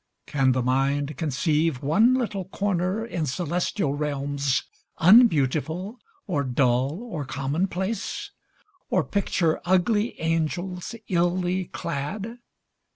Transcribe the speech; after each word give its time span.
Can 0.25 0.53
the 0.53 0.63
mind 0.63 1.15
conceive 1.15 1.83
One 1.83 2.15
little 2.15 2.45
corner 2.45 3.05
in 3.05 3.27
celestial 3.27 3.93
realms 3.93 4.63
Unbeautiful, 4.97 5.99
or 6.25 6.43
dull 6.43 7.01
or 7.03 7.23
commonplace? 7.23 8.31
Or 8.89 9.03
picture 9.03 9.61
ugly 9.63 10.19
angels, 10.19 10.95
illy 11.07 11.65
clad? 11.65 12.39